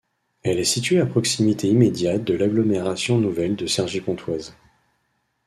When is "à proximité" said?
0.99-1.67